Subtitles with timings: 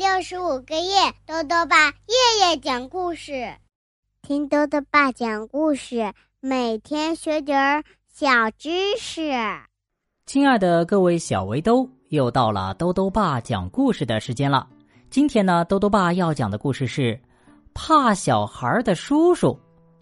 [0.00, 3.54] 六十五个夜，豆豆爸夜夜讲故事，
[4.22, 9.30] 听豆豆爸讲故事，每天学点儿小知识。
[10.24, 14.66] 亲爱的各位小围兜，又到了豆豆爸讲故事的时间了。
[15.10, 17.14] 今天呢，豆豆爸要讲的故事是
[17.74, 19.48] 《怕小孩的叔叔》，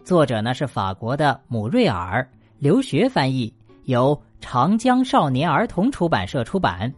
[0.05, 2.25] 作者呢是法国的姆瑞尔，
[2.57, 3.53] 留学翻译，
[3.83, 6.89] 由长江少年儿童出版社出版。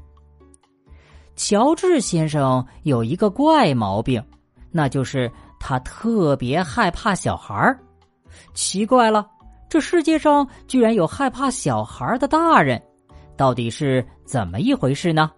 [1.43, 4.23] 乔治先生有一个怪毛病，
[4.69, 7.75] 那就是他特别害怕小孩。
[8.53, 9.27] 奇怪了，
[9.67, 12.79] 这世界上居然有害怕小孩的大人，
[13.35, 15.31] 到底是怎么一回事呢？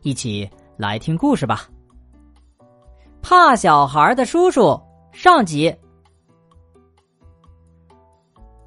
[0.00, 1.68] 一起来听故事吧。
[3.20, 4.80] 怕小孩的叔叔
[5.12, 5.76] 上集。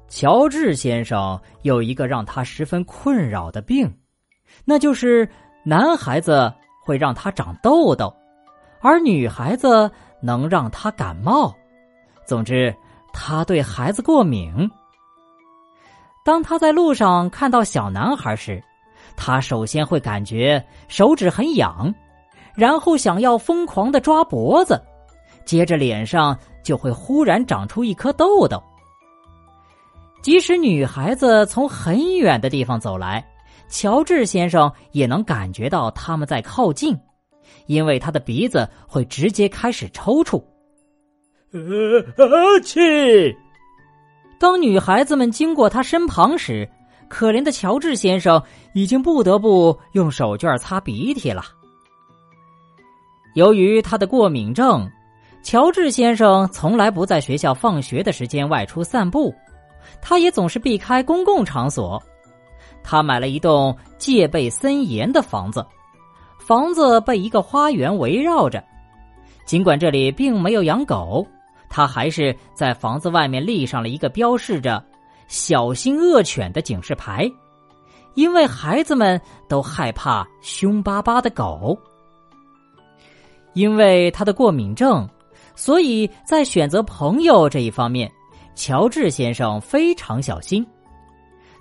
[0.08, 3.92] 乔治先生有一个让他十分困扰的病，
[4.64, 5.28] 那就是
[5.64, 6.54] 男孩子。
[6.84, 8.14] 会让他长痘痘，
[8.80, 9.90] 而女孩子
[10.20, 11.52] 能让他感冒。
[12.26, 12.74] 总之，
[13.12, 14.70] 他对孩子过敏。
[16.24, 18.62] 当他在路上看到小男孩时，
[19.16, 21.92] 他首先会感觉手指很痒，
[22.54, 24.80] 然后想要疯狂的抓脖子，
[25.44, 28.62] 接着脸上就会忽然长出一颗痘痘。
[30.22, 33.22] 即使女孩子从很远的地方走来。
[33.68, 36.96] 乔治先生也能感觉到他们在靠近，
[37.66, 40.42] 因为他的鼻子会直接开始抽搐。
[41.52, 42.80] 呃，气！
[44.38, 46.68] 当女孩子们经过他身旁时，
[47.08, 48.42] 可怜的乔治先生
[48.74, 51.42] 已经不得不用手绢擦鼻涕了。
[53.34, 54.88] 由于他的过敏症，
[55.42, 59.34] 乔治先生从来不在学校放学的时间外出散步，
[60.00, 62.02] 他也总是避开公共场所。
[62.84, 65.66] 他买了一栋戒备森严的房子，
[66.38, 68.62] 房子被一个花园围绕着。
[69.46, 71.26] 尽管这里并没有养狗，
[71.68, 74.84] 他还是在房子外面立上了一个标示着
[75.26, 77.30] “小心恶犬”的警示牌，
[78.14, 81.76] 因为孩子们都害怕凶巴巴的狗。
[83.54, 85.08] 因为他的过敏症，
[85.54, 88.10] 所以在选择朋友这一方面，
[88.54, 90.66] 乔治先生非常小心。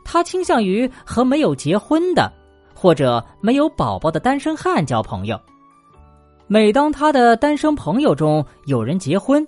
[0.03, 2.31] 他倾向于和没有结婚的
[2.73, 5.39] 或者没有宝宝的单身汉交朋友。
[6.47, 9.47] 每当他的单身朋友中有人结婚，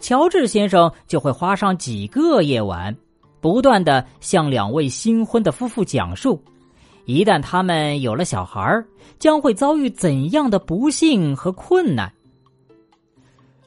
[0.00, 2.94] 乔治先生就会花上几个夜晚，
[3.40, 6.42] 不断的向两位新婚的夫妇讲述，
[7.04, 8.84] 一旦他们有了小孩，
[9.18, 12.12] 将会遭遇怎样的不幸和困难。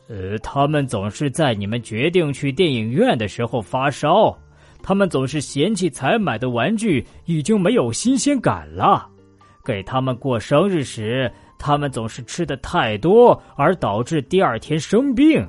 [0.10, 4.38] 呃，他们总是在你们决定去电影院的时候发烧。
[4.88, 9.06] 他们总是嫌弃才买的玩具已经没有新鲜感了，
[9.62, 15.46] 给他们过生日时，他们总是吃的太多，而导致第二天生病。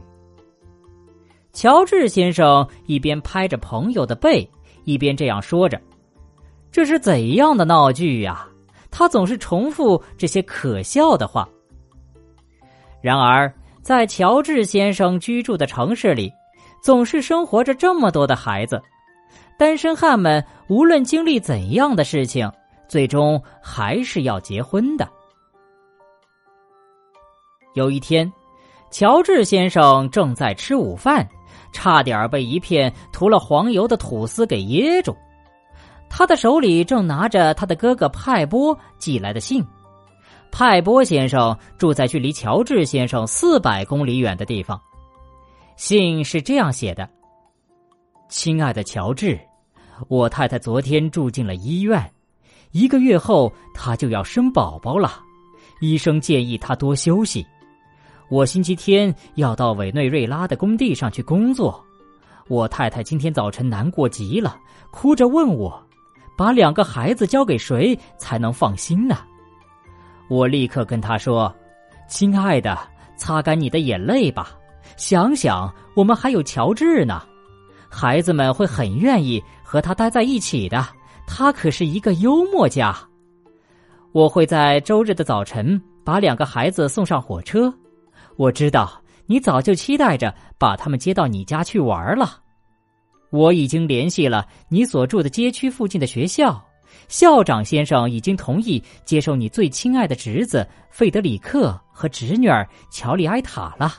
[1.53, 4.45] 乔治先生一边拍着朋友的背，
[4.83, 5.81] 一边这样说着
[6.73, 8.45] ：“这是怎样的闹剧呀？”
[8.91, 11.49] 他总是重复这些可笑的话。
[13.01, 16.29] 然而，在乔治先生居住的城市里，
[16.83, 18.83] 总是生活着这么多的孩子。
[19.59, 22.51] 单身汉们无论经历怎样的事情，
[22.89, 25.07] 最终还是要结婚的。
[27.75, 28.33] 有一天，
[28.93, 31.29] 乔治先生正在吃午饭，
[31.73, 35.17] 差点被一片涂了黄油的吐司给噎住。
[36.09, 39.67] 他的手里正拿着他的哥哥派波寄来的信。
[40.53, 44.81] 派波先生住在距离乔治先生四百公里远的地方。
[45.77, 47.09] 信是这样写的
[48.29, 49.39] ：“亲爱的乔治。”
[50.07, 52.09] 我太太昨天住进了医院，
[52.71, 55.21] 一个月后她就要生宝宝了。
[55.81, 57.45] 医生建议她多休息。
[58.29, 61.85] 我星期天要到委内瑞拉的工地上去工作。
[62.47, 64.57] 我太太今天早晨难过极了，
[64.93, 65.85] 哭着问我
[66.39, 69.19] ：“把两个孩子交给谁才能放心呢？”
[70.31, 71.53] 我立刻跟她说
[72.07, 72.79] ：“亲爱的，
[73.17, 74.51] 擦干你的眼泪吧，
[74.97, 77.27] 想想我们还有乔治呢。”
[77.89, 80.87] 孩子们会很愿意和他待在一起的，
[81.27, 82.97] 他可是一个幽默家。
[84.13, 87.73] 我会在周日的早晨把两个孩子送上火车。
[88.37, 92.39] 我知道你早就期待着把他们接到你家去玩了。
[93.31, 96.65] 我已经联系了你所住的街区附近的学校，
[97.09, 103.93] 校长先生已经同意接受你最亲爱的侄子费德里克和侄女儿乔丽埃塔了。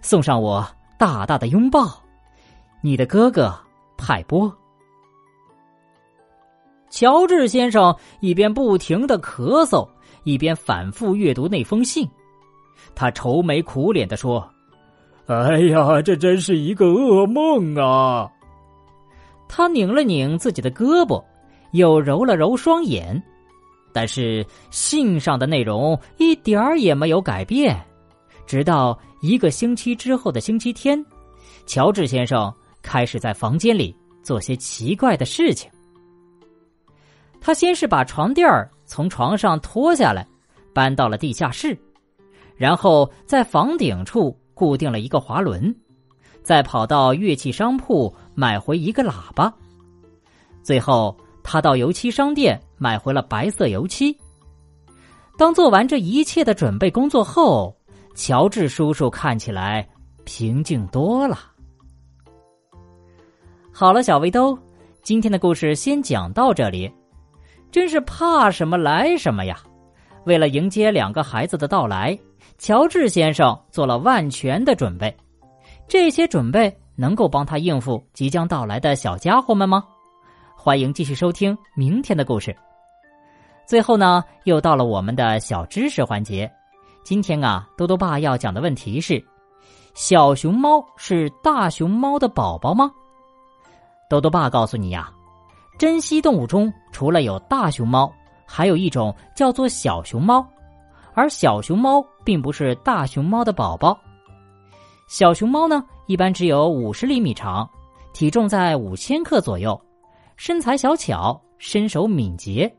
[0.00, 0.66] 送上我
[0.98, 2.05] 大大的拥抱。
[2.86, 3.52] 你的哥哥
[3.98, 4.56] 派波。
[6.88, 9.88] 乔治先生一边不停的咳嗽，
[10.22, 12.08] 一边反复阅读那封信。
[12.94, 14.48] 他愁眉苦脸的说
[15.26, 18.30] ：“哎呀，这真是一个噩梦啊！”
[19.50, 21.20] 他拧了拧自己的胳膊，
[21.72, 23.20] 又揉了揉双眼，
[23.92, 27.76] 但是信上的内容一点儿也没有改变。
[28.46, 31.04] 直到一个星期之后的星期天，
[31.66, 32.54] 乔治先生
[32.86, 35.68] 开始在房间里做些奇怪的事情。
[37.40, 40.24] 他先是把床垫儿从床上脱下来，
[40.72, 41.76] 搬到了地下室，
[42.56, 45.74] 然后在房顶处固定了一个滑轮，
[46.44, 49.52] 再跑到乐器商铺买回一个喇叭，
[50.62, 54.16] 最后他到油漆商店买回了白色油漆。
[55.36, 57.76] 当做完这一切的准备工作后，
[58.14, 59.86] 乔治叔叔看起来
[60.24, 61.52] 平静多了。
[63.78, 64.58] 好了，小围兜，
[65.02, 66.90] 今天的故事先讲到这里。
[67.70, 69.58] 真是怕什么来什么呀！
[70.24, 72.18] 为了迎接两个孩子的到来，
[72.56, 75.14] 乔治先生做了万全的准备。
[75.86, 79.84] 这些准备能够帮他应付即将到来的小家伙们吗？
[80.56, 82.56] 欢迎继续收听明天的故事。
[83.66, 86.50] 最后呢，又到了我们的小知识环节。
[87.04, 89.22] 今天啊，多多爸要讲的问题是：
[89.92, 92.90] 小熊猫是大熊猫的宝宝吗？
[94.08, 95.10] 多多爸告诉你呀，
[95.78, 98.12] 珍稀动物中除了有大熊猫，
[98.46, 100.46] 还有一种叫做小熊猫，
[101.12, 103.98] 而小熊猫并不是大熊猫的宝宝。
[105.08, 107.68] 小熊猫呢，一般只有五十厘米长，
[108.12, 109.80] 体重在五千克左右，
[110.36, 112.72] 身材小巧，身手敏捷。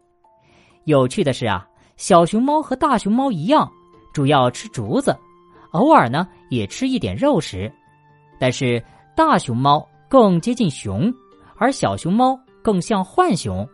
[0.86, 3.70] 有趣的是啊，小熊猫和大熊猫一样。
[4.14, 5.16] 主要吃竹子，
[5.72, 7.72] 偶尔呢也吃一点肉食，
[8.40, 8.84] 但是
[9.16, 11.14] 大熊猫更接近熊，
[11.56, 13.68] 而小熊猫更像浣熊，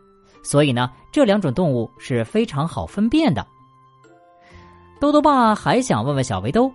[0.43, 3.45] 所以呢这两种动物是非常好分辨的。
[4.99, 6.71] 兜兜爸还想问问小围兜，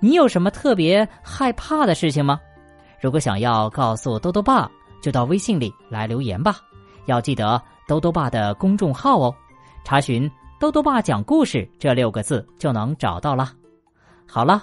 [0.00, 2.40] 你有什么特别害怕的事情吗？
[3.00, 4.70] 如果想要告诉兜兜爸，
[5.00, 6.56] 就到微信里来留言吧，
[7.06, 9.34] 要记得兜兜爸的公众号哦，
[9.84, 10.30] 查询。
[10.60, 13.52] 豆豆爸讲故事这六个字就能找到了。
[14.28, 14.62] 好了，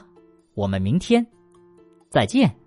[0.54, 1.26] 我们明天
[2.10, 2.59] 再见。